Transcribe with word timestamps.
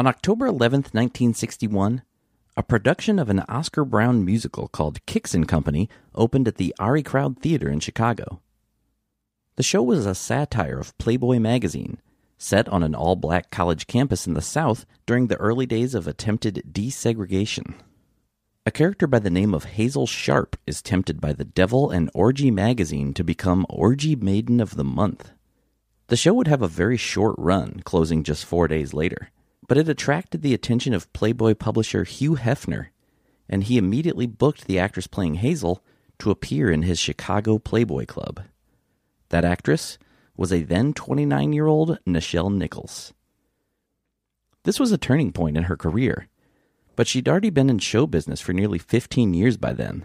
On 0.00 0.06
October 0.06 0.46
11th, 0.46 0.94
1961, 0.94 2.00
a 2.56 2.62
production 2.62 3.18
of 3.18 3.28
an 3.28 3.40
Oscar 3.40 3.84
Brown 3.84 4.24
musical 4.24 4.66
called 4.66 5.04
Kicks 5.04 5.34
and 5.34 5.46
Company 5.46 5.90
opened 6.14 6.48
at 6.48 6.54
the 6.54 6.74
Arie 6.80 7.02
Crown 7.02 7.34
Theater 7.34 7.68
in 7.68 7.80
Chicago. 7.80 8.40
The 9.56 9.62
show 9.62 9.82
was 9.82 10.06
a 10.06 10.14
satire 10.14 10.78
of 10.78 10.96
Playboy 10.96 11.38
magazine, 11.38 12.00
set 12.38 12.66
on 12.70 12.82
an 12.82 12.94
all 12.94 13.14
black 13.14 13.50
college 13.50 13.86
campus 13.86 14.26
in 14.26 14.32
the 14.32 14.40
South 14.40 14.86
during 15.04 15.26
the 15.26 15.36
early 15.36 15.66
days 15.66 15.94
of 15.94 16.08
attempted 16.08 16.64
desegregation. 16.72 17.74
A 18.64 18.70
character 18.70 19.06
by 19.06 19.18
the 19.18 19.28
name 19.28 19.52
of 19.52 19.64
Hazel 19.64 20.06
Sharp 20.06 20.56
is 20.66 20.80
tempted 20.80 21.20
by 21.20 21.34
the 21.34 21.44
devil 21.44 21.90
and 21.90 22.10
Orgy 22.14 22.50
magazine 22.50 23.12
to 23.12 23.22
become 23.22 23.66
Orgy 23.68 24.16
Maiden 24.16 24.60
of 24.60 24.76
the 24.76 24.84
Month. 24.84 25.32
The 26.06 26.16
show 26.16 26.32
would 26.32 26.48
have 26.48 26.62
a 26.62 26.68
very 26.68 26.96
short 26.96 27.34
run, 27.36 27.82
closing 27.84 28.24
just 28.24 28.46
four 28.46 28.66
days 28.66 28.94
later 28.94 29.28
but 29.70 29.78
it 29.78 29.88
attracted 29.88 30.42
the 30.42 30.52
attention 30.52 30.92
of 30.92 31.12
Playboy 31.12 31.54
publisher 31.54 32.02
Hugh 32.02 32.34
Hefner, 32.34 32.88
and 33.48 33.62
he 33.62 33.78
immediately 33.78 34.26
booked 34.26 34.66
the 34.66 34.80
actress 34.80 35.06
playing 35.06 35.34
Hazel 35.34 35.80
to 36.18 36.32
appear 36.32 36.72
in 36.72 36.82
his 36.82 36.98
Chicago 36.98 37.56
Playboy 37.56 38.04
Club. 38.04 38.42
That 39.28 39.44
actress 39.44 39.96
was 40.36 40.52
a 40.52 40.64
then 40.64 40.92
29 40.92 41.52
year 41.52 41.68
old 41.68 42.00
Nichelle 42.04 42.52
Nichols. 42.52 43.14
This 44.64 44.80
was 44.80 44.90
a 44.90 44.98
turning 44.98 45.30
point 45.30 45.56
in 45.56 45.62
her 45.62 45.76
career, 45.76 46.26
but 46.96 47.06
she'd 47.06 47.28
already 47.28 47.50
been 47.50 47.70
in 47.70 47.78
show 47.78 48.08
business 48.08 48.40
for 48.40 48.52
nearly 48.52 48.80
15 48.80 49.34
years 49.34 49.56
by 49.56 49.72
then. 49.72 50.04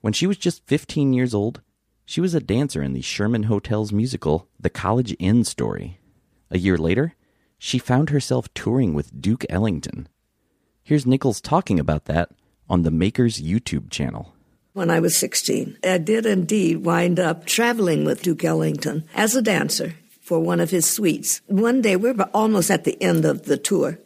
When 0.00 0.14
she 0.14 0.26
was 0.26 0.38
just 0.38 0.66
15 0.66 1.12
years 1.12 1.34
old, 1.34 1.60
she 2.06 2.22
was 2.22 2.34
a 2.34 2.40
dancer 2.40 2.82
in 2.82 2.94
the 2.94 3.02
Sherman 3.02 3.42
Hotels 3.42 3.92
musical 3.92 4.48
The 4.58 4.70
College 4.70 5.14
Inn 5.18 5.44
Story. 5.44 6.00
A 6.50 6.56
year 6.56 6.78
later, 6.78 7.12
she 7.64 7.78
found 7.78 8.10
herself 8.10 8.52
touring 8.52 8.92
with 8.92 9.22
Duke 9.22 9.46
Ellington. 9.48 10.06
Here's 10.82 11.06
Nichols 11.06 11.40
talking 11.40 11.80
about 11.80 12.04
that 12.04 12.28
on 12.68 12.82
the 12.82 12.90
Makers 12.90 13.40
YouTube 13.40 13.88
channel. 13.88 14.34
When 14.74 14.90
I 14.90 15.00
was 15.00 15.16
16, 15.16 15.78
I 15.82 15.96
did 15.96 16.26
indeed 16.26 16.84
wind 16.84 17.18
up 17.18 17.46
traveling 17.46 18.04
with 18.04 18.22
Duke 18.22 18.44
Ellington 18.44 19.04
as 19.14 19.34
a 19.34 19.40
dancer 19.40 19.94
for 20.20 20.40
one 20.40 20.60
of 20.60 20.68
his 20.68 20.84
suites. 20.84 21.40
One 21.46 21.80
day, 21.80 21.96
we 21.96 22.12
were 22.12 22.28
almost 22.34 22.70
at 22.70 22.84
the 22.84 23.02
end 23.02 23.24
of 23.24 23.46
the 23.46 23.56
tour, 23.56 23.98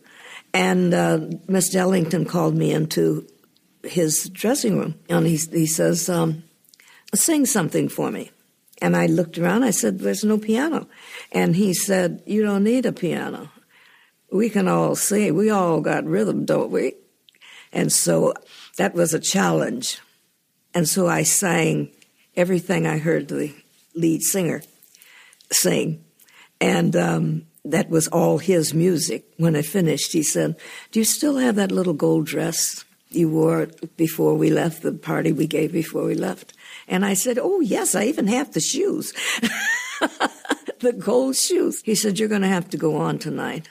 and 0.55 0.95
uh. 0.95 1.19
Ellington 1.75 2.27
called 2.27 2.55
me 2.55 2.71
into 2.71 3.27
his 3.83 4.29
dressing 4.29 4.79
room, 4.79 4.95
and 5.09 5.27
he, 5.27 5.37
he 5.37 5.67
says, 5.67 6.09
um, 6.09 6.45
Sing 7.13 7.45
something 7.45 7.89
for 7.89 8.13
me. 8.13 8.31
And 8.81 8.97
I 8.97 9.07
looked 9.07 9.39
around. 9.39 9.65
I 9.65 9.71
said, 9.71 9.99
There's 9.99 10.25
no 10.25 10.39
piano. 10.39 10.87
And 11.33 11.57
he 11.57 11.75
said, 11.75 12.23
You 12.27 12.43
don't 12.43 12.65
need 12.65 12.87
a 12.87 12.93
piano. 12.93 13.51
We 14.31 14.51
can 14.51 14.69
all 14.69 14.95
sing. 14.95 15.35
We 15.35 15.51
all 15.51 15.81
got 15.81 16.05
rhythm, 16.05 16.45
don't 16.45 16.71
we? 16.71 16.95
And 17.73 17.93
so 17.93 18.35
that 18.77 18.95
was 18.95 19.15
a 19.15 19.21
challenge. 19.21 20.01
And 20.75 20.89
so 20.89 21.09
I 21.09 21.23
sang 21.23 21.91
everything 22.37 22.87
I 22.87 22.99
heard 22.99 23.29
the 23.29 23.55
lead 23.95 24.23
singer 24.23 24.63
sing. 25.51 26.05
And 26.61 26.95
um, 26.95 27.47
that 27.65 27.89
was 27.89 28.09
all 28.09 28.39
his 28.39 28.75
music. 28.75 29.25
When 29.37 29.57
I 29.57 29.63
finished, 29.63 30.13
he 30.13 30.23
said, 30.23 30.57
Do 30.93 31.01
you 31.01 31.05
still 31.05 31.37
have 31.37 31.57
that 31.57 31.73
little 31.73 31.95
gold 31.95 32.27
dress 32.27 32.85
you 33.11 33.29
wore 33.29 33.63
it 33.63 33.97
before 33.97 34.35
we 34.35 34.51
left 34.51 34.83
the 34.83 34.93
party 34.93 35.33
we 35.33 35.47
gave 35.47 35.73
before 35.73 36.05
we 36.05 36.15
left? 36.15 36.53
And 36.87 37.05
I 37.05 37.15
said, 37.15 37.39
Oh, 37.39 37.61
yes, 37.61 37.95
I 37.95 38.05
even 38.05 38.27
have 38.27 38.53
the 38.53 38.61
shoes. 38.61 39.13
the 40.81 40.93
gold 40.93 41.37
shoes. 41.37 41.83
He 41.83 41.95
said, 41.95 42.19
You're 42.19 42.29
going 42.29 42.43
to 42.43 42.49
have 42.49 42.71
to 42.71 42.77
go 42.77 42.97
on 42.97 43.19
tonight. 43.19 43.69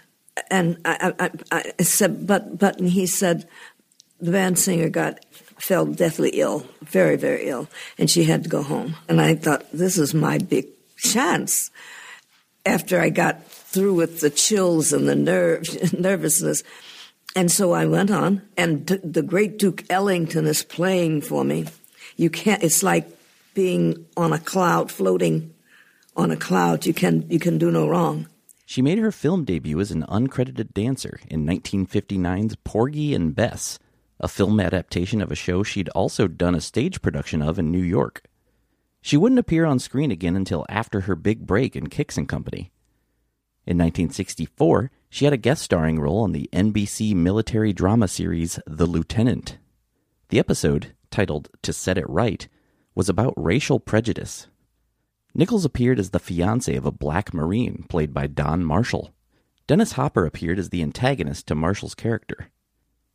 And 0.51 0.77
I, 0.85 1.13
I, 1.19 1.31
I 1.79 1.83
said, 1.83 2.27
But, 2.27 2.57
but, 2.57 2.79
and 2.79 2.89
he 2.89 3.05
said, 3.05 3.47
the 4.19 4.31
band 4.31 4.57
singer 4.57 4.89
got 4.89 5.23
fell 5.59 5.85
deathly 5.85 6.29
ill, 6.31 6.65
very, 6.81 7.15
very 7.15 7.47
ill, 7.47 7.67
and 7.97 8.09
she 8.09 8.23
had 8.23 8.43
to 8.43 8.49
go 8.49 8.63
home. 8.63 8.95
And 9.07 9.19
I 9.21 9.35
thought, 9.35 9.65
this 9.71 9.97
is 9.97 10.13
my 10.13 10.37
big 10.37 10.67
chance. 10.97 11.71
After 12.65 12.99
I 12.99 13.09
got 13.09 13.45
through 13.45 13.93
with 13.93 14.19
the 14.19 14.29
chills 14.29 14.91
and 14.93 15.07
the 15.07 15.15
nerve, 15.15 15.93
nervousness, 15.99 16.63
and 17.37 17.51
so 17.51 17.71
I 17.71 17.85
went 17.85 18.11
on, 18.11 18.41
and 18.57 18.87
the 18.87 19.21
great 19.21 19.59
Duke 19.59 19.83
Ellington 19.89 20.45
is 20.45 20.63
playing 20.63 21.21
for 21.21 21.43
me 21.43 21.65
you 22.17 22.29
can't 22.29 22.63
it's 22.63 22.83
like 22.83 23.07
being 23.53 24.05
on 24.17 24.33
a 24.33 24.39
cloud 24.39 24.91
floating 24.91 25.53
on 26.15 26.31
a 26.31 26.35
cloud 26.35 26.85
you 26.85 26.93
can 26.93 27.25
you 27.29 27.39
can 27.39 27.57
do 27.57 27.71
no 27.71 27.87
wrong 27.87 28.27
she 28.65 28.81
made 28.81 28.97
her 28.97 29.11
film 29.11 29.45
debut 29.45 29.79
as 29.79 29.91
an 29.91 30.03
uncredited 30.09 30.73
dancer 30.73 31.19
in 31.29 31.45
1959's 31.45 32.57
Porgy 32.65 33.15
and 33.15 33.33
Bess, 33.33 33.79
a 34.19 34.27
film 34.27 34.59
adaptation 34.59 35.21
of 35.21 35.31
a 35.31 35.35
show 35.35 35.63
she'd 35.63 35.87
also 35.89 36.27
done 36.27 36.53
a 36.53 36.59
stage 36.59 37.01
production 37.01 37.41
of 37.41 37.57
in 37.57 37.71
New 37.71 37.81
York. 37.81 38.23
She 39.01 39.15
wouldn't 39.15 39.39
appear 39.39 39.63
on 39.63 39.79
screen 39.79 40.11
again 40.11 40.35
until 40.35 40.65
after 40.67 41.01
her 41.01 41.15
big 41.15 41.47
break 41.47 41.77
in 41.77 41.87
Kicks 41.87 42.17
and 42.17 42.27
Company. 42.27 42.73
In 43.65 43.77
1964, 43.77 44.91
she 45.09 45.25
had 45.25 45.33
a 45.33 45.37
guest 45.37 45.63
starring 45.63 45.99
role 45.99 46.19
on 46.19 46.31
the 46.31 46.49
NBC 46.53 47.15
military 47.15 47.73
drama 47.73 48.07
series 48.07 48.59
The 48.67 48.85
Lieutenant. 48.85 49.57
The 50.29 50.39
episode, 50.39 50.93
titled 51.09 51.49
To 51.61 51.71
Set 51.71 51.97
It 51.97 52.09
Right, 52.09 52.47
was 52.93 53.09
about 53.09 53.33
racial 53.37 53.79
prejudice. 53.79 54.47
Nichols 55.33 55.65
appeared 55.65 55.99
as 55.99 56.09
the 56.09 56.19
fiance 56.19 56.75
of 56.75 56.85
a 56.85 56.91
black 56.91 57.33
Marine, 57.33 57.85
played 57.89 58.13
by 58.13 58.27
Don 58.27 58.65
Marshall. 58.65 59.13
Dennis 59.67 59.93
Hopper 59.93 60.25
appeared 60.25 60.59
as 60.59 60.69
the 60.69 60.81
antagonist 60.81 61.47
to 61.47 61.55
Marshall's 61.55 61.95
character. 61.95 62.49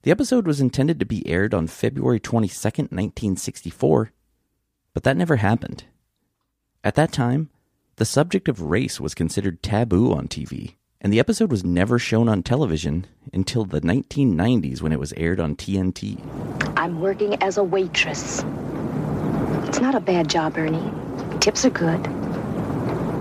The 0.03 0.11
episode 0.11 0.47
was 0.47 0.61
intended 0.61 0.99
to 0.99 1.07
be 1.07 1.27
aired 1.29 1.55
on 1.55 1.67
February 1.67 2.21
22, 2.21 2.55
1964, 2.55 4.13
but 4.95 5.03
that 5.03 5.17
never 5.17 5.37
happened. 5.37 5.85
At 6.85 6.95
that 6.97 7.13
time, 7.13 7.51
the 7.97 8.05
subject 8.05 8.49
of 8.49 8.63
race 8.63 9.01
was 9.01 9.15
considered 9.15 9.63
taboo 9.63 10.13
on 10.13 10.29
TV, 10.29 10.77
and 11.03 11.13
the 11.13 11.19
episode 11.19 11.51
was 11.51 11.65
never 11.65 11.99
shown 11.99 12.29
on 12.29 12.45
television 12.45 13.05
until 13.33 13.65
the 13.65 13.81
1990s 13.81 14.81
when 14.81 14.93
it 14.93 15.01
was 15.01 15.13
aired 15.15 15.41
on 15.41 15.57
TNT. 15.57 16.17
I'm 16.77 17.01
working 17.01 17.35
as 17.43 17.59
a 17.59 17.65
waitress. 17.65 18.45
It's 19.67 19.81
not 19.81 19.97
a 19.97 20.01
bad 20.01 20.31
job, 20.31 20.57
Ernie. 20.57 20.93
Tips 21.41 21.65
are 21.65 21.71
good. 21.71 22.07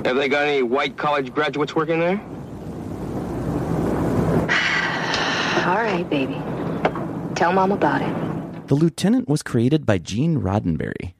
Have 0.05 0.15
they 0.15 0.29
got 0.29 0.47
any 0.47 0.61
white 0.61 0.95
college 0.95 1.33
graduates 1.33 1.75
working 1.75 1.99
there? 1.99 2.21
All 5.65 5.81
right, 5.81 6.07
baby. 6.07 6.39
Tell 7.33 7.51
Mom 7.51 7.71
about 7.71 8.03
it. 8.03 8.67
The 8.67 8.75
Lieutenant 8.75 9.27
was 9.27 9.41
created 9.41 9.87
by 9.87 9.97
Gene 9.97 10.39
Roddenberry. 10.39 11.15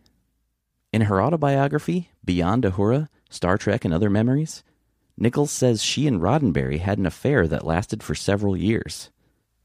In 0.94 1.04
her 1.04 1.24
autobiography, 1.24 2.12
Beyond 2.24 2.66
Uhura, 2.66 3.08
Star 3.32 3.58
Trek 3.58 3.84
and 3.84 3.94
Other 3.94 4.10
Memories, 4.10 4.64
Nichols 5.18 5.52
says 5.52 5.84
she 5.84 6.08
and 6.08 6.22
Roddenberry 6.22 6.80
had 6.80 6.98
an 6.98 7.06
affair 7.06 7.48
that 7.48 7.66
lasted 7.66 8.02
for 8.02 8.16
several 8.16 8.56
years. 8.56 9.10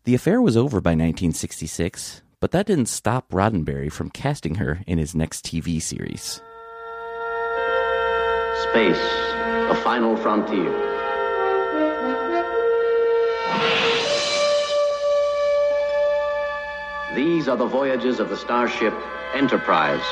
The 0.05 0.15
affair 0.15 0.41
was 0.41 0.57
over 0.57 0.81
by 0.81 0.91
1966, 0.91 2.23
but 2.41 2.51
that 2.53 2.67
didn't 2.67 2.87
stop 2.87 3.31
Roddenberry 3.31 3.91
from 3.91 4.11
casting 4.11 4.57
her 4.57 4.81
in 4.87 4.99
his 4.99 5.15
next 5.15 5.45
TV 5.45 5.81
series. 5.81 6.41
Space, 8.71 8.99
the 9.69 9.81
final 9.83 10.17
frontier. 10.17 10.71
These 17.15 17.49
are 17.49 17.57
the 17.57 17.67
voyages 17.67 18.21
of 18.21 18.29
the 18.29 18.37
starship 18.37 18.95
Enterprise. 19.35 20.05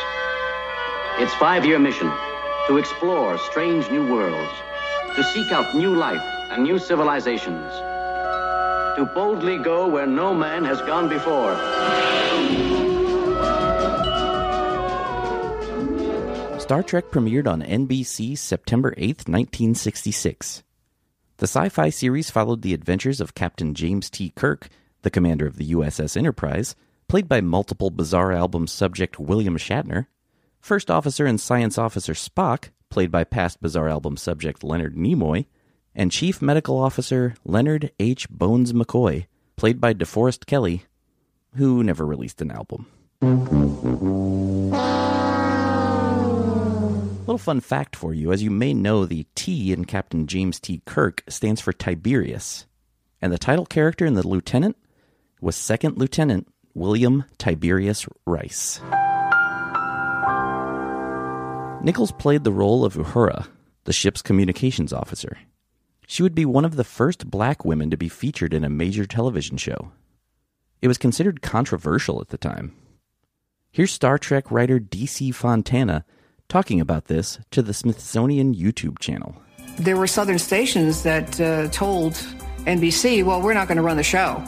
Its 1.19 1.33
five 1.35 1.65
year 1.65 1.79
mission 1.79 2.11
to 2.67 2.79
explore 2.79 3.39
strange 3.39 3.89
new 3.91 4.11
worlds 4.11 4.53
to 5.15 5.23
seek 5.23 5.53
out 5.53 5.75
new 5.75 5.95
life 5.95 6.23
and 6.51 6.63
new 6.63 6.79
civilizations, 6.79 7.73
to 8.97 9.11
boldly 9.15 9.59
go 9.59 9.89
where 9.89 10.07
no 10.07 10.35
man 10.35 10.65
has 10.65 10.81
gone 10.83 11.09
before. 11.09 11.55
Star 16.61 16.83
Trek 16.83 17.11
premiered 17.11 17.47
on 17.47 17.63
NBC 17.63 18.39
September 18.39 18.95
8, 18.97 19.29
1966. 19.29 20.63
The 21.37 21.47
sci 21.47 21.69
fi 21.69 21.91
series 21.91 22.31
followed 22.31 22.63
the 22.63 22.73
adventures 22.73 23.21
of 23.21 23.35
Captain 23.35 23.75
James 23.75 24.09
T. 24.09 24.33
Kirk, 24.35 24.69
the 25.03 25.11
commander 25.11 25.47
of 25.47 25.57
the 25.57 25.73
USS 25.73 26.17
Enterprise, 26.17 26.75
played 27.07 27.29
by 27.29 27.41
multiple 27.41 27.91
Bizarre 27.91 28.33
Album 28.33 28.67
subject 28.67 29.21
William 29.21 29.59
Shatner, 29.59 30.07
First 30.61 30.91
Officer 30.91 31.27
and 31.27 31.41
Science 31.41 31.77
Officer 31.77 32.15
Spock, 32.15 32.71
played 32.95 33.11
by 33.11 33.25
past 33.25 33.61
Bizarre 33.61 33.89
Album 33.89 34.17
subject 34.17 34.63
Leonard 34.63 34.95
Nimoy, 34.95 35.47
and 35.97 36.13
Chief 36.13 36.41
Medical 36.41 36.79
Officer 36.79 37.35
Leonard 37.45 37.91
H. 37.99 38.29
Bones 38.31 38.73
McCoy, 38.73 39.27
played 39.57 39.81
by 39.81 39.93
DeForest 39.93 40.47
Kelley, 40.47 40.85
who 41.57 41.83
never 41.83 42.07
released 42.07 42.41
an 42.41 42.53
album. 42.53 42.87
Little 47.23 47.39
fun 47.39 47.59
fact 47.59 47.97
for 47.97 48.15
you 48.15 48.33
as 48.33 48.45
you 48.45 48.51
may 48.53 48.73
know, 48.73 49.05
the 49.05 49.27
T 49.35 49.73
in 49.73 49.87
Captain 49.87 50.29
James 50.29 50.61
T. 50.61 50.81
Kirk 50.87 51.25
stands 51.29 51.61
for 51.61 51.73
Tiberius, 51.73 52.65
and 53.21 53.33
the 53.33 53.39
title 53.39 53.67
character 53.67 54.07
in 54.07 54.15
The 54.15 54.25
Lieutenant 54.25 54.77
was 55.41 55.57
Second 55.57 55.99
Lieutenant 55.99 56.47
William 56.75 57.25
Tiberius 57.39 58.07
Rice. 58.25 58.81
Nichols 61.85 62.13
played 62.13 62.45
the 62.45 62.53
role 62.53 62.83
of 62.83 62.95
Uhura, 62.95 63.47
the 63.85 63.93
ship's 63.93 64.23
communications 64.23 64.91
officer. 64.91 65.37
She 66.07 66.23
would 66.23 66.35
be 66.35 66.47
one 66.47 66.65
of 66.65 66.77
the 66.77 66.83
first 66.83 67.31
black 67.31 67.63
women 67.63 67.91
to 67.91 67.99
be 67.99 68.09
featured 68.09 68.55
in 68.55 68.65
a 68.65 68.71
major 68.71 69.05
television 69.05 69.59
show. 69.59 69.93
It 70.81 70.89
was 70.89 70.97
considered 70.97 71.43
controversial 71.43 72.23
at 72.23 72.29
the 72.29 72.39
time. 72.39 72.75
Here's 73.71 73.93
Star 73.93 74.17
Trek 74.17 74.51
writer 74.51 74.79
D.C. 74.79 75.31
Fontana 75.33 76.07
talking 76.49 76.81
about 76.81 77.05
this 77.05 77.39
to 77.51 77.61
the 77.61 77.75
Smithsonian 77.75 78.55
YouTube 78.55 78.99
channel. 78.99 79.37
There 79.77 79.99
were 79.99 80.07
southern 80.07 80.39
stations 80.39 81.03
that 81.03 81.39
uh, 81.39 81.69
told 81.69 82.15
NBC, 82.65 83.23
well, 83.27 83.43
we're 83.43 83.53
not 83.53 83.69
going 83.69 83.77
to 83.77 83.83
run 83.83 83.99
the 83.99 84.03
show 84.03 84.43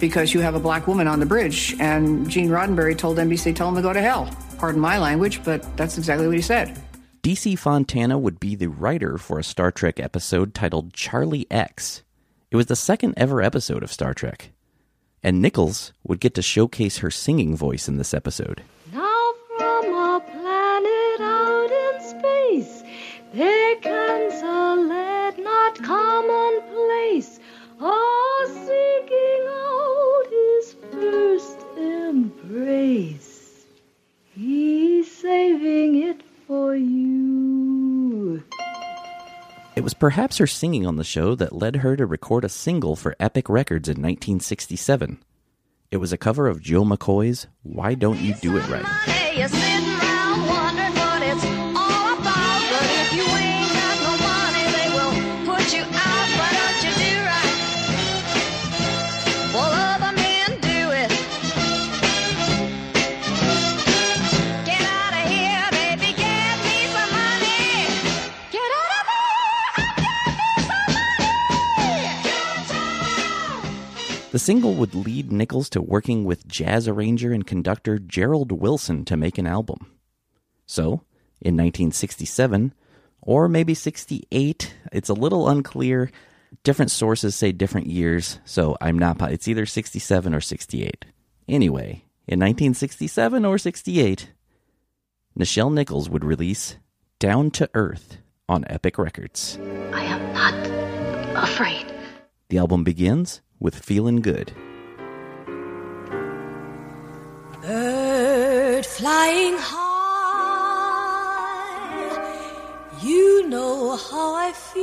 because 0.00 0.34
you 0.34 0.40
have 0.40 0.56
a 0.56 0.60
black 0.60 0.88
woman 0.88 1.06
on 1.06 1.20
the 1.20 1.26
bridge. 1.26 1.76
And 1.78 2.28
Gene 2.28 2.48
Roddenberry 2.48 2.98
told 2.98 3.18
NBC, 3.18 3.54
tell 3.54 3.68
them 3.68 3.76
to 3.76 3.82
go 3.82 3.92
to 3.92 4.02
hell. 4.02 4.28
Pardon 4.62 4.80
my 4.80 4.96
language, 4.96 5.42
but 5.42 5.76
that's 5.76 5.98
exactly 5.98 6.24
what 6.24 6.36
he 6.36 6.40
said. 6.40 6.80
DC 7.24 7.58
Fontana 7.58 8.16
would 8.16 8.38
be 8.38 8.54
the 8.54 8.68
writer 8.68 9.18
for 9.18 9.40
a 9.40 9.42
Star 9.42 9.72
Trek 9.72 9.98
episode 9.98 10.54
titled 10.54 10.92
Charlie 10.92 11.48
X. 11.50 12.04
It 12.52 12.54
was 12.54 12.66
the 12.66 12.76
second 12.76 13.14
ever 13.16 13.42
episode 13.42 13.82
of 13.82 13.90
Star 13.90 14.14
Trek. 14.14 14.52
And 15.20 15.42
Nichols 15.42 15.92
would 16.06 16.20
get 16.20 16.34
to 16.34 16.42
showcase 16.42 16.98
her 16.98 17.10
singing 17.10 17.56
voice 17.56 17.88
in 17.88 17.96
this 17.96 18.14
episode. 18.14 18.62
Now 18.92 19.32
from 19.56 19.86
a 19.86 20.20
planet 20.30 21.20
out 21.20 21.70
in 21.72 22.20
space, 22.20 22.84
there 23.34 23.74
comes 23.80 24.42
a 24.42 24.76
lad 24.76 25.38
not 25.38 25.74
commonplace, 25.82 27.40
ah, 27.80 28.46
seeking 28.46 29.44
out 29.48 30.26
his 30.30 30.76
first 30.92 31.66
embrace. 31.76 33.31
He's 34.34 35.14
saving 35.14 36.02
it 36.02 36.22
for 36.46 36.74
you. 36.74 38.42
It 39.76 39.84
was 39.84 39.92
perhaps 39.92 40.38
her 40.38 40.46
singing 40.46 40.86
on 40.86 40.96
the 40.96 41.04
show 41.04 41.34
that 41.34 41.54
led 41.54 41.76
her 41.76 41.96
to 41.96 42.06
record 42.06 42.44
a 42.44 42.48
single 42.48 42.96
for 42.96 43.14
Epic 43.20 43.50
Records 43.50 43.88
in 43.88 43.96
1967. 43.96 45.18
It 45.90 45.98
was 45.98 46.14
a 46.14 46.18
cover 46.18 46.48
of 46.48 46.62
Joe 46.62 46.84
McCoy's 46.84 47.46
Why 47.62 47.94
Don't 47.94 48.20
You 48.20 48.34
Do 48.34 48.56
It 48.56 48.66
Right? 48.70 49.21
The 74.32 74.38
single 74.38 74.72
would 74.76 74.94
lead 74.94 75.30
Nichols 75.30 75.68
to 75.70 75.82
working 75.82 76.24
with 76.24 76.48
jazz 76.48 76.88
arranger 76.88 77.34
and 77.34 77.46
conductor 77.46 77.98
Gerald 77.98 78.50
Wilson 78.50 79.04
to 79.04 79.14
make 79.14 79.36
an 79.36 79.46
album. 79.46 79.92
So, 80.64 81.02
in 81.42 81.54
1967, 81.54 82.72
or 83.20 83.46
maybe 83.46 83.74
68, 83.74 84.74
it's 84.90 85.10
a 85.10 85.14
little 85.14 85.50
unclear. 85.50 86.10
Different 86.64 86.90
sources 86.90 87.34
say 87.34 87.52
different 87.52 87.88
years, 87.88 88.38
so 88.46 88.74
I'm 88.80 88.98
not. 88.98 89.20
It's 89.30 89.48
either 89.48 89.66
67 89.66 90.34
or 90.34 90.40
68. 90.40 91.04
Anyway, 91.46 92.06
in 92.26 92.40
1967 92.40 93.44
or 93.44 93.58
68, 93.58 94.32
Nichelle 95.38 95.74
Nichols 95.74 96.08
would 96.08 96.24
release 96.24 96.76
Down 97.18 97.50
to 97.50 97.68
Earth 97.74 98.16
on 98.48 98.64
Epic 98.66 98.96
Records. 98.96 99.58
I 99.92 100.04
am 100.04 100.32
not 100.32 101.44
afraid. 101.44 101.91
The 102.52 102.58
album 102.58 102.84
begins 102.84 103.40
with 103.60 103.74
Feeling 103.74 104.20
Good. 104.20 104.52
Bird 107.62 108.84
flying 108.84 109.56
high, 109.56 109.80
you 113.02 113.48
know 113.48 113.96
how 113.96 114.34
I 114.34 114.52
feel. 114.52 114.82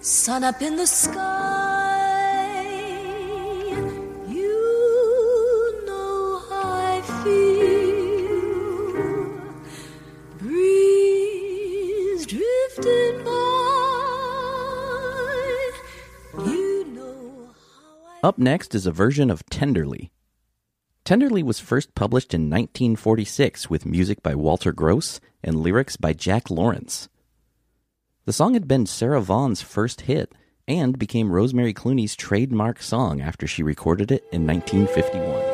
Sun 0.00 0.44
up 0.44 0.62
in 0.62 0.76
the 0.76 0.86
sky, 0.86 1.63
Up 18.24 18.38
next 18.38 18.74
is 18.74 18.86
a 18.86 18.90
version 18.90 19.30
of 19.30 19.44
Tenderly. 19.50 20.10
Tenderly 21.04 21.42
was 21.42 21.60
first 21.60 21.94
published 21.94 22.32
in 22.32 22.48
1946 22.48 23.68
with 23.68 23.84
music 23.84 24.22
by 24.22 24.34
Walter 24.34 24.72
Gross 24.72 25.20
and 25.42 25.60
lyrics 25.60 25.98
by 25.98 26.14
Jack 26.14 26.48
Lawrence. 26.48 27.10
The 28.24 28.32
song 28.32 28.54
had 28.54 28.66
been 28.66 28.86
Sarah 28.86 29.20
Vaughan's 29.20 29.60
first 29.60 30.00
hit 30.08 30.32
and 30.66 30.98
became 30.98 31.32
Rosemary 31.32 31.74
Clooney's 31.74 32.16
trademark 32.16 32.80
song 32.80 33.20
after 33.20 33.46
she 33.46 33.62
recorded 33.62 34.10
it 34.10 34.24
in 34.32 34.46
1951. 34.46 35.53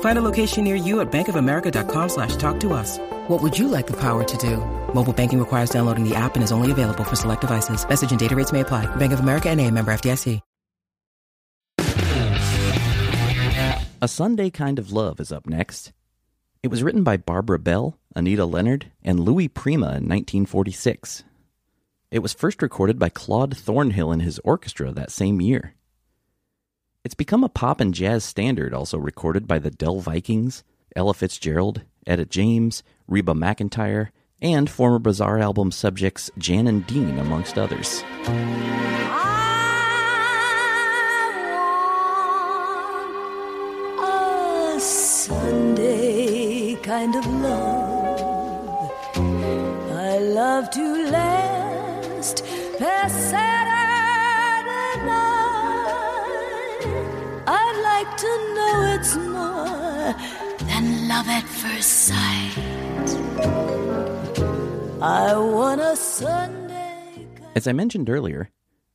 Find 0.00 0.18
a 0.18 0.22
location 0.22 0.64
near 0.64 0.76
you 0.76 1.00
at 1.00 1.12
bankofamerica.com 1.12 2.08
slash 2.08 2.36
talk 2.36 2.58
to 2.60 2.72
us. 2.72 2.98
What 3.28 3.42
would 3.42 3.58
you 3.58 3.68
like 3.68 3.86
the 3.86 4.00
power 4.00 4.24
to 4.24 4.36
do? 4.38 4.56
Mobile 4.94 5.12
banking 5.12 5.38
requires 5.38 5.68
downloading 5.68 6.08
the 6.08 6.14
app 6.14 6.36
and 6.36 6.42
is 6.42 6.52
only 6.52 6.70
available 6.72 7.04
for 7.04 7.16
select 7.16 7.42
devices. 7.42 7.86
Message 7.86 8.10
and 8.10 8.18
data 8.18 8.34
rates 8.34 8.52
may 8.52 8.60
apply. 8.60 8.86
Bank 8.96 9.12
of 9.12 9.20
America 9.20 9.50
and 9.50 9.60
a 9.60 9.70
member 9.70 9.92
FDIC. 9.92 10.40
A 14.02 14.08
Sunday 14.08 14.50
Kind 14.50 14.78
of 14.78 14.92
Love 14.92 15.20
is 15.20 15.32
up 15.32 15.46
next. 15.46 15.92
It 16.62 16.68
was 16.68 16.82
written 16.82 17.02
by 17.02 17.16
Barbara 17.16 17.58
Belle, 17.58 17.98
Anita 18.14 18.44
Leonard, 18.44 18.92
and 19.02 19.18
Louis 19.18 19.48
Prima 19.48 19.86
in 19.86 20.06
1946. 20.06 21.24
It 22.10 22.18
was 22.18 22.34
first 22.34 22.60
recorded 22.60 22.98
by 22.98 23.08
Claude 23.08 23.56
Thornhill 23.56 24.12
and 24.12 24.20
his 24.20 24.38
orchestra 24.44 24.92
that 24.92 25.10
same 25.10 25.40
year. 25.40 25.74
It's 27.06 27.14
become 27.14 27.44
a 27.44 27.48
pop 27.48 27.80
and 27.80 27.94
jazz 27.94 28.24
standard, 28.24 28.74
also 28.74 28.98
recorded 28.98 29.46
by 29.46 29.60
the 29.60 29.70
Dell 29.70 30.00
Vikings, 30.00 30.64
Ella 30.96 31.14
Fitzgerald, 31.14 31.82
Etta 32.04 32.24
James, 32.24 32.82
Reba 33.06 33.32
McEntire, 33.32 34.08
and 34.42 34.68
former 34.68 34.98
Bizarre 34.98 35.38
album 35.38 35.70
subjects 35.70 36.32
Jan 36.36 36.66
and 36.66 36.84
Dean, 36.84 37.16
amongst 37.20 37.58
others. 37.58 38.02
Sunday 44.82 46.74
kind 46.82 47.14
of 47.14 47.24
love. 47.24 48.90
I 49.92 50.18
love 50.18 50.70
to 50.70 51.10
last 51.12 52.44
past 52.80 53.30
like 58.06 58.16
to 58.18 58.54
know 58.54 58.94
it's 58.94 59.16
more 59.16 60.14
than 60.66 61.08
love 61.08 61.28
at 61.28 61.44
first 61.44 61.90
sight. 61.90 62.56
I 65.02 65.36
want 65.36 65.80
a 65.80 65.96
Sunday. 65.96 67.26
As 67.54 67.66
I 67.66 67.72
mentioned 67.72 68.08
earlier, 68.08 68.50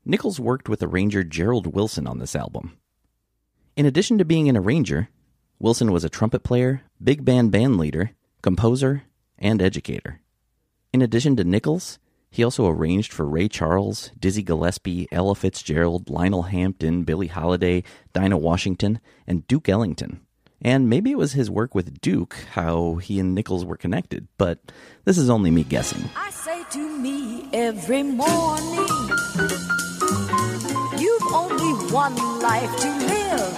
Nichols 0.05 0.39
worked 0.39 0.69
with 0.69 0.83
arranger 0.83 1.23
Gerald 1.23 1.67
Wilson 1.67 2.07
on 2.07 2.19
this 2.19 2.35
album. 2.35 2.77
In 3.75 3.85
addition 3.85 4.17
to 4.17 4.25
being 4.25 4.49
an 4.49 4.57
arranger, 4.57 5.09
Wilson 5.59 5.91
was 5.91 6.03
a 6.03 6.09
trumpet 6.09 6.43
player, 6.43 6.81
big 7.03 7.23
band 7.23 7.51
band 7.51 7.77
leader, 7.77 8.11
composer, 8.41 9.03
and 9.37 9.61
educator. 9.61 10.21
In 10.93 11.01
addition 11.01 11.35
to 11.35 11.43
Nichols, 11.43 11.99
he 12.31 12.45
also 12.45 12.65
arranged 12.65 13.11
for 13.11 13.27
Ray 13.27 13.49
Charles, 13.49 14.09
Dizzy 14.17 14.41
Gillespie, 14.41 15.05
Ella 15.11 15.35
Fitzgerald, 15.35 16.09
Lionel 16.09 16.43
Hampton, 16.43 17.03
Billie 17.03 17.27
Holiday, 17.27 17.83
Dinah 18.13 18.37
Washington, 18.37 19.01
and 19.27 19.45
Duke 19.47 19.67
Ellington. 19.67 20.21
And 20.61 20.89
maybe 20.89 21.11
it 21.11 21.17
was 21.17 21.33
his 21.33 21.49
work 21.51 21.75
with 21.75 21.99
Duke 21.99 22.35
how 22.53 22.95
he 22.95 23.19
and 23.19 23.35
Nichols 23.35 23.65
were 23.65 23.75
connected, 23.75 24.29
but 24.37 24.59
this 25.03 25.17
is 25.17 25.29
only 25.29 25.51
me 25.51 25.63
guessing. 25.63 26.09
I 26.15 26.29
say 26.29 26.63
to 26.71 26.97
me 26.99 27.49
every 27.51 28.03
morning, 28.03 28.87
you've 30.97 31.33
only 31.33 31.73
one 31.91 32.15
life 32.39 32.73
to 32.79 32.89
live. 33.07 33.57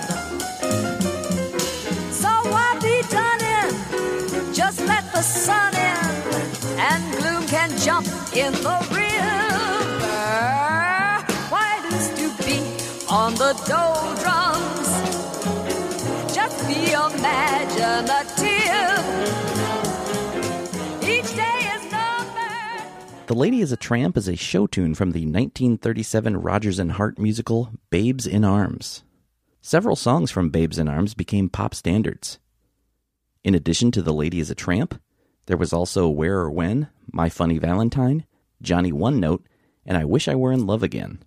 So 2.11 2.29
why 2.49 2.79
be 2.81 3.03
done 3.09 3.41
in? 3.41 4.53
Just 4.53 4.79
let 4.79 5.03
the 5.13 5.21
sun 5.21 5.72
jump 7.83 8.07
in 8.33 8.53
the 8.53 8.77
river. 8.91 10.13
Why 11.49 11.79
does 11.89 12.09
be 12.45 12.59
on 13.09 13.35
the 13.35 13.53
doldrums? 13.67 14.89
Just 16.33 16.67
be 16.67 16.93
imaginative. 16.93 18.53
The 23.25 23.35
Lady 23.35 23.61
is 23.61 23.71
a 23.71 23.77
Tramp 23.77 24.15
is 24.15 24.27
a 24.27 24.35
show 24.35 24.67
tune 24.67 24.95
from 24.95 25.11
the 25.11 25.21
1937 25.21 26.37
Rodgers 26.37 26.77
and 26.77 26.91
Hart 26.91 27.17
musical 27.17 27.71
Babes 27.89 28.27
in 28.27 28.45
Arms. 28.45 29.03
Several 29.61 29.95
songs 29.95 30.29
from 30.29 30.49
Babes 30.49 30.77
in 30.77 30.87
Arms 30.87 31.13
became 31.13 31.49
pop 31.49 31.73
standards. 31.73 32.37
In 33.43 33.55
addition 33.55 33.91
to 33.91 34.01
The 34.01 34.13
Lady 34.13 34.39
is 34.39 34.51
a 34.51 34.55
Tramp, 34.55 35.01
there 35.47 35.57
was 35.57 35.73
also 35.73 36.07
Where 36.09 36.37
or 36.39 36.51
When, 36.51 36.89
My 37.15 37.29
Funny 37.29 37.59
Valentine, 37.59 38.25
Johnny 38.59 38.91
One 38.91 39.19
Note, 39.19 39.45
and 39.85 39.95
I 39.95 40.03
Wish 40.03 40.27
I 40.27 40.33
Were 40.33 40.51
in 40.51 40.65
Love 40.65 40.81
Again. 40.81 41.19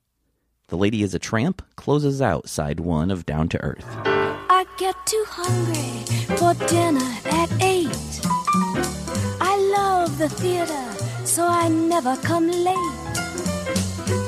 The 0.66 0.76
Lady 0.76 1.04
is 1.04 1.14
a 1.14 1.20
Tramp 1.20 1.62
closes 1.76 2.20
out 2.20 2.48
side 2.48 2.80
one 2.80 3.12
of 3.12 3.24
Down 3.24 3.48
to 3.50 3.62
Earth. 3.62 3.86
I 4.04 4.66
get 4.78 4.96
too 5.06 5.24
hungry 5.28 6.02
for 6.36 6.54
dinner 6.66 7.08
at 7.26 7.52
eight. 7.62 8.20
I 9.40 9.56
love 9.78 10.18
the 10.18 10.28
theater, 10.28 11.24
so 11.24 11.46
I 11.46 11.68
never 11.68 12.16
come 12.16 12.50
late. 12.50 12.74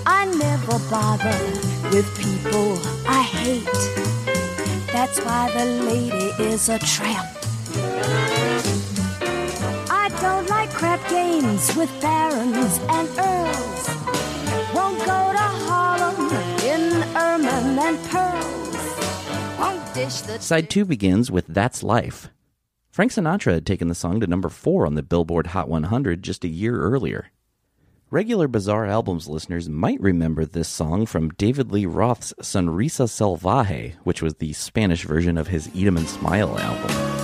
I 0.06 0.32
never 0.38 0.78
bother 0.88 1.38
with 1.90 2.06
people 2.20 2.78
I 3.08 3.22
hate. 3.22 4.86
That's 4.92 5.18
why 5.24 5.50
the 5.50 5.64
lady 5.64 6.44
is 6.50 6.68
a 6.68 6.78
tramp. 6.78 7.38
Games 11.58 11.76
with 11.76 12.00
barons 12.00 12.78
and 12.88 13.08
earls. 13.18 13.88
Won't 14.74 14.98
go 14.98 15.32
to 15.32 15.48
Harlem 15.66 16.30
in 16.62 17.02
ermine 17.16 17.78
and 17.78 18.10
pearls. 18.10 19.58
Won't 19.58 19.94
dish 19.94 20.20
the 20.20 20.38
Side 20.40 20.70
two 20.70 20.84
begins 20.84 21.30
with 21.30 21.46
That's 21.48 21.82
Life. 21.82 22.30
Frank 22.90 23.12
Sinatra 23.12 23.54
had 23.54 23.66
taken 23.66 23.88
the 23.88 23.94
song 23.94 24.20
to 24.20 24.26
number 24.26 24.48
four 24.48 24.86
on 24.86 24.94
the 24.94 25.02
Billboard 25.02 25.48
Hot 25.48 25.68
100 25.68 26.22
just 26.22 26.44
a 26.44 26.48
year 26.48 26.80
earlier. 26.80 27.30
Regular 28.10 28.48
Bizarre 28.48 28.86
Albums 28.86 29.28
listeners 29.28 29.68
might 29.68 30.00
remember 30.00 30.44
this 30.44 30.68
song 30.68 31.06
from 31.06 31.30
David 31.30 31.70
Lee 31.70 31.86
Roth's 31.86 32.32
Sonrisa 32.40 33.06
Salvaje, 33.06 33.96
which 34.04 34.22
was 34.22 34.34
the 34.34 34.52
Spanish 34.54 35.04
version 35.04 35.36
of 35.36 35.48
his 35.48 35.68
Eat 35.74 35.86
'em 35.86 35.96
and 35.96 36.08
Smile 36.08 36.56
album. 36.58 37.17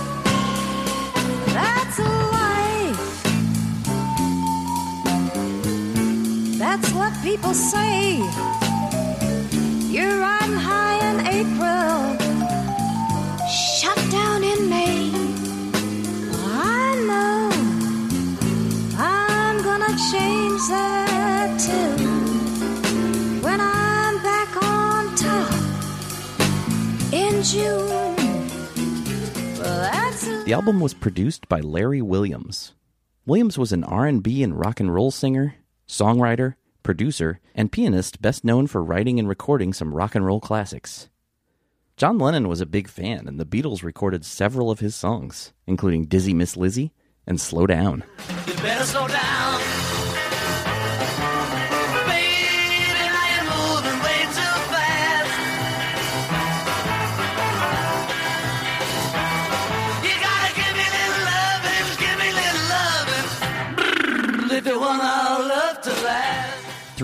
That's 6.77 6.91
what 6.91 7.13
people 7.23 7.53
say. 7.53 8.17
You're 9.87 10.19
riding 10.19 10.57
high 10.57 10.99
in 11.09 11.25
April, 11.25 12.17
shut 13.47 13.95
down 14.11 14.43
in 14.43 14.67
May. 14.69 15.09
I 16.35 16.95
know 17.07 17.49
I'm 18.99 19.63
gonna 19.63 19.95
change 20.11 20.61
that 20.67 21.57
too. 21.65 21.95
When 23.39 23.61
I'm 23.61 24.21
back 24.21 24.61
on 24.61 25.15
top 25.15 25.53
in 27.13 27.41
June. 27.41 27.87
Well, 29.59 30.43
The 30.43 30.51
album 30.51 30.81
was 30.81 30.93
produced 30.93 31.47
by 31.47 31.61
Larry 31.61 32.01
Williams. 32.01 32.73
Williams 33.25 33.57
was 33.57 33.71
an 33.71 33.85
R&B 33.85 34.43
and 34.43 34.59
rock 34.59 34.81
and 34.81 34.93
roll 34.93 35.11
singer, 35.11 35.55
songwriter, 35.87 36.55
producer, 36.85 37.41
and 37.53 37.71
pianist 37.71 38.21
best 38.21 38.45
known 38.45 38.67
for 38.67 38.81
writing 38.81 39.19
and 39.19 39.27
recording 39.27 39.73
some 39.73 39.93
rock 39.93 40.15
and 40.15 40.25
roll 40.25 40.39
classics. 40.39 41.09
John 41.97 42.17
Lennon 42.17 42.47
was 42.47 42.61
a 42.61 42.65
big 42.65 42.87
fan, 42.87 43.27
and 43.27 43.39
the 43.39 43.45
Beatles 43.45 43.83
recorded 43.83 44.23
several 44.23 44.69
of 44.69 44.79
his 44.79 44.95
songs, 44.95 45.51
including 45.65 46.05
Dizzy 46.05 46.33
Miss 46.33 46.55
Lizzie 46.55 46.93
and 47.25 47.41
Slow 47.41 47.65
Down. 47.65 48.03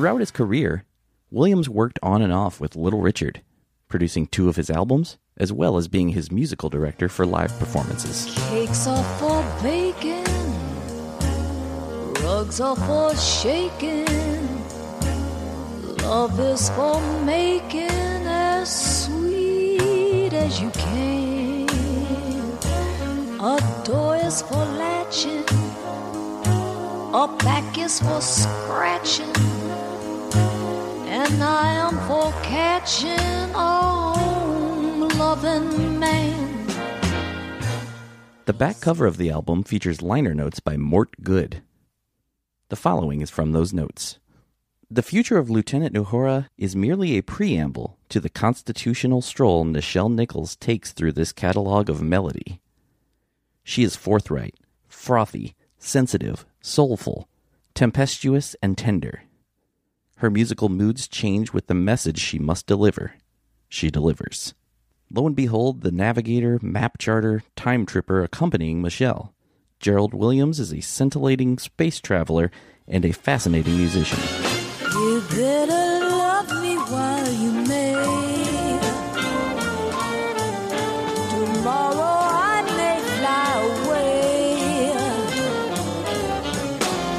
Throughout 0.01 0.19
his 0.19 0.31
career, 0.31 0.83
Williams 1.29 1.69
worked 1.69 1.99
on 2.01 2.23
and 2.23 2.33
off 2.33 2.59
with 2.59 2.75
Little 2.75 3.01
Richard, 3.01 3.43
producing 3.87 4.25
two 4.25 4.49
of 4.49 4.55
his 4.55 4.71
albums, 4.71 5.19
as 5.37 5.53
well 5.53 5.77
as 5.77 5.87
being 5.87 6.09
his 6.09 6.31
musical 6.31 6.71
director 6.71 7.07
for 7.07 7.23
live 7.23 7.51
performances. 7.59 8.25
Cakes 8.49 8.87
are 8.87 9.03
for 9.19 9.45
baking, 9.61 10.25
rugs 12.25 12.59
are 12.59 12.75
for 12.75 13.15
shaking. 13.15 14.07
Love 15.97 16.39
is 16.39 16.71
for 16.71 16.99
making 17.23 18.25
as 18.25 19.03
sweet 19.05 20.33
as 20.33 20.59
you 20.59 20.71
can. 20.71 21.69
A 23.39 23.83
door 23.85 24.15
is 24.15 24.41
for 24.41 24.65
latching, 24.65 25.45
a 27.13 27.27
back 27.43 27.77
is 27.77 27.99
for 27.99 28.19
scratching, 28.19 29.31
and 31.31 31.43
I 31.43 31.71
am 31.71 31.97
for 32.07 32.31
catching 32.43 33.55
on, 33.55 35.07
loving 35.17 35.97
man. 35.99 36.67
The 38.45 38.53
back 38.53 38.81
cover 38.81 39.05
of 39.05 39.15
the 39.17 39.29
album 39.29 39.63
features 39.63 40.01
liner 40.01 40.33
notes 40.33 40.59
by 40.59 40.75
Mort 40.75 41.23
Good. 41.23 41.61
The 42.67 42.75
following 42.75 43.21
is 43.21 43.29
from 43.29 43.53
those 43.53 43.71
notes. 43.71 44.19
The 44.89 45.01
future 45.01 45.37
of 45.37 45.49
Lieutenant 45.49 45.95
Uhura 45.95 46.49
is 46.57 46.75
merely 46.75 47.17
a 47.17 47.23
preamble 47.23 47.97
to 48.09 48.19
the 48.19 48.29
constitutional 48.29 49.21
stroll 49.21 49.63
Nichelle 49.63 50.13
Nichols 50.13 50.57
takes 50.57 50.91
through 50.91 51.13
this 51.13 51.31
catalog 51.31 51.89
of 51.89 52.01
melody. 52.01 52.59
She 53.63 53.83
is 53.83 53.95
forthright, 53.95 54.55
frothy, 54.89 55.55
sensitive, 55.77 56.45
soulful, 56.59 57.29
tempestuous, 57.73 58.53
and 58.61 58.77
tender. 58.77 59.23
Her 60.21 60.29
musical 60.29 60.69
moods 60.69 61.07
change 61.07 61.51
with 61.51 61.65
the 61.65 61.73
message 61.73 62.19
she 62.19 62.37
must 62.37 62.67
deliver. 62.67 63.15
She 63.67 63.89
delivers. 63.89 64.53
Lo 65.09 65.25
and 65.25 65.35
behold, 65.35 65.81
the 65.81 65.89
navigator, 65.89 66.59
map 66.61 66.99
charter, 66.99 67.41
time 67.55 67.87
tripper 67.87 68.23
accompanying 68.23 68.83
Michelle. 68.83 69.33
Gerald 69.79 70.13
Williams 70.13 70.59
is 70.59 70.71
a 70.71 70.79
scintillating 70.79 71.57
space 71.57 71.99
traveler 71.99 72.51
and 72.87 73.03
a 73.03 73.13
fascinating 73.13 73.77
musician. 73.77 74.19
You 74.93 75.23
better 75.31 76.05
love 76.05 76.51
me 76.61 76.75
while 76.75 77.31
you 77.31 77.51
may. 77.53 77.95
Tomorrow 81.31 82.19
I 82.29 82.61
may 82.77 83.01
fly 83.17 83.53
away. 83.87 84.93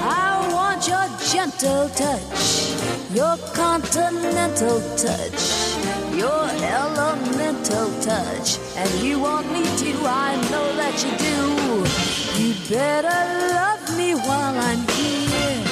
I 0.05 0.53
want 0.55 0.87
your 0.87 1.09
gentle 1.33 1.89
touch, 1.89 2.82
your 3.14 3.37
continental 3.52 4.81
touch, 4.97 5.76
your 6.16 6.49
elemental 6.64 8.00
touch. 8.00 8.59
And 8.76 8.90
you 9.02 9.21
want 9.21 9.52
me 9.52 9.62
to, 9.62 9.92
I 10.07 10.37
know 10.50 10.75
that 10.76 11.04
you 11.04 11.11
do. 11.19 12.42
You 12.42 12.54
better 12.71 13.54
love 13.54 13.97
me 13.99 14.14
while 14.14 14.59
I'm 14.59 14.78
here. 14.88 15.64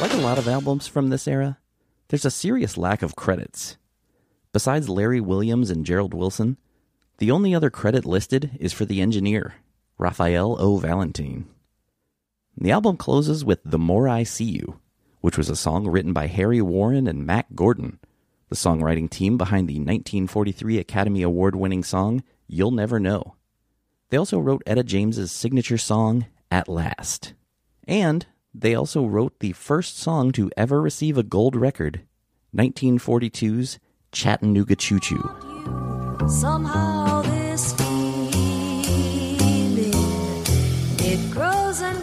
Like 0.00 0.12
a 0.12 0.18
lot 0.18 0.38
of 0.38 0.46
albums 0.46 0.86
from 0.86 1.08
this 1.08 1.26
era, 1.26 1.58
there's 2.08 2.24
a 2.24 2.30
serious 2.30 2.78
lack 2.78 3.02
of 3.02 3.16
credits. 3.16 3.76
Besides 4.52 4.88
Larry 4.88 5.20
Williams 5.20 5.70
and 5.70 5.84
Gerald 5.84 6.14
Wilson, 6.14 6.56
the 7.18 7.32
only 7.32 7.52
other 7.52 7.68
credit 7.68 8.04
listed 8.04 8.52
is 8.60 8.72
for 8.72 8.84
the 8.84 9.00
engineer, 9.00 9.54
Raphael 9.98 10.56
O. 10.60 10.76
Valentine. 10.76 11.48
The 12.56 12.70
album 12.70 12.96
closes 12.96 13.44
with 13.44 13.60
The 13.64 13.78
More 13.78 14.08
I 14.08 14.22
See 14.22 14.44
You, 14.44 14.78
which 15.20 15.36
was 15.36 15.48
a 15.48 15.56
song 15.56 15.86
written 15.88 16.12
by 16.12 16.26
Harry 16.26 16.60
Warren 16.60 17.06
and 17.06 17.26
Mack 17.26 17.46
Gordon, 17.54 17.98
the 18.48 18.56
songwriting 18.56 19.10
team 19.10 19.36
behind 19.36 19.68
the 19.68 19.74
1943 19.74 20.78
Academy 20.78 21.22
Award 21.22 21.54
winning 21.56 21.82
song 21.82 22.22
You'll 22.46 22.70
Never 22.70 22.98
Know. 22.98 23.34
They 24.10 24.16
also 24.16 24.38
wrote 24.38 24.62
Etta 24.66 24.84
James's 24.84 25.30
signature 25.30 25.78
song, 25.78 26.26
At 26.50 26.68
Last. 26.68 27.34
And 27.86 28.26
they 28.54 28.74
also 28.74 29.04
wrote 29.04 29.38
the 29.40 29.52
first 29.52 29.98
song 29.98 30.32
to 30.32 30.50
ever 30.56 30.80
receive 30.80 31.18
a 31.18 31.22
gold 31.22 31.54
record, 31.54 32.02
1942's 32.56 33.78
Chattanooga 34.12 34.76
Choo 34.76 34.98
Choo. 34.98 35.22
Somehow 36.28 37.22
this 37.22 37.74
feeling 37.74 38.30
it 41.00 41.30
grows 41.30 41.82
and 41.82 42.02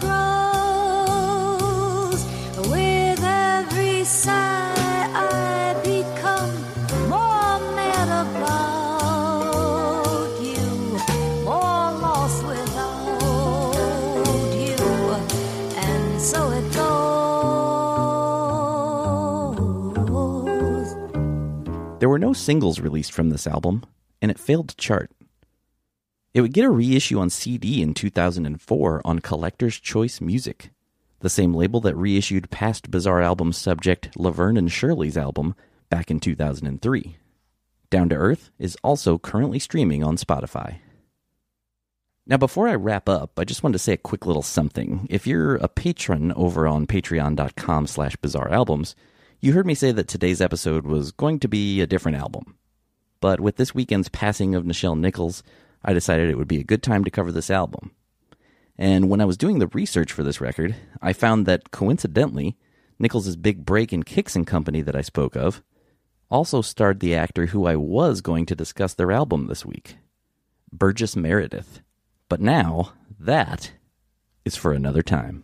singles 22.35 22.79
released 22.79 23.11
from 23.11 23.29
this 23.29 23.47
album, 23.47 23.83
and 24.21 24.29
it 24.29 24.39
failed 24.39 24.69
to 24.69 24.75
chart. 24.75 25.11
It 26.33 26.41
would 26.41 26.53
get 26.53 26.65
a 26.65 26.69
reissue 26.69 27.19
on 27.19 27.29
CD 27.29 27.81
in 27.81 27.93
2004 27.93 29.01
on 29.05 29.19
Collector's 29.19 29.79
Choice 29.79 30.19
Music, 30.19 30.69
the 31.21 31.29
same 31.29 31.53
label 31.53 31.79
that 31.81 31.95
reissued 31.95 32.51
past 32.51 32.91
Bizarre 32.91 33.21
album 33.21 33.53
subject 33.53 34.09
Laverne 34.17 34.57
and 34.57 34.71
Shirley's 34.71 35.17
album 35.17 35.55
back 35.89 36.11
in 36.11 36.19
2003. 36.19 37.17
Down 37.89 38.09
to 38.09 38.15
Earth 38.15 38.51
is 38.59 38.77
also 38.83 39.17
currently 39.17 39.59
streaming 39.59 40.03
on 40.03 40.17
Spotify. 40.17 40.79
Now, 42.27 42.37
before 42.37 42.67
I 42.67 42.75
wrap 42.75 43.07
up, 43.07 43.39
I 43.39 43.45
just 43.45 43.61
wanted 43.61 43.73
to 43.73 43.83
say 43.83 43.93
a 43.93 43.97
quick 43.97 44.25
little 44.25 44.41
something. 44.41 45.05
If 45.09 45.27
you're 45.27 45.55
a 45.55 45.67
patron 45.67 46.31
over 46.33 46.67
on 46.67 46.87
patreon.com 46.87 47.87
slash 47.87 48.15
bizarre 48.15 48.51
albums, 48.51 48.95
you 49.45 49.53
heard 49.53 49.67
me 49.67 49.75
say 49.75 49.91
that 49.91 50.08
today's 50.08 50.41
episode 50.41 50.88
was 50.88 51.12
going 51.12 51.39
to 51.39 51.47
be 51.47 51.79
a 51.79 51.86
different 51.86 52.17
album. 52.17 52.58
But 53.21 53.39
with 53.39 53.58
this 53.58 53.75
weekend's 53.75 54.10
passing 54.10 54.55
of 54.55 54.63
Nichelle 54.63 54.97
Nichols, 54.97 55.43
I 55.84 55.93
decided 55.93 56.29
it 56.29 56.38
would 56.38 56.47
be 56.47 56.60
a 56.60 56.63
good 56.63 56.81
time 56.81 57.03
to 57.03 57.12
cover 57.12 57.31
this 57.31 57.51
album. 57.51 57.91
And 58.75 59.08
when 59.08 59.21
I 59.21 59.25
was 59.25 59.38
doing 59.38 59.60
the 59.60 59.67
research 59.67 60.12
for 60.12 60.23
this 60.23 60.41
record, 60.41 60.75
I 60.99 61.13
found 61.13 61.45
that 61.45 61.69
coincidentally, 61.69 62.58
Nichols' 62.97 63.36
big 63.36 63.63
break 63.63 63.93
in 63.93 64.01
Kicks 64.01 64.36
and 64.36 64.47
Company 64.47 64.81
that 64.81 64.95
I 64.95 65.01
spoke 65.01 65.36
of 65.36 65.62
also 66.31 66.63
starred 66.63 66.99
the 66.99 67.13
actor 67.13 67.45
who 67.45 67.67
I 67.67 67.75
was 67.75 68.21
going 68.21 68.47
to 68.47 68.55
discuss 68.55 68.95
their 68.95 69.12
album 69.12 69.45
this 69.45 69.63
week, 69.63 69.97
Burgess 70.73 71.15
Meredith. 71.15 71.81
But 72.29 72.41
now, 72.41 72.93
that 73.19 73.73
is 74.43 74.55
for 74.55 74.73
another 74.73 75.03
time. 75.03 75.43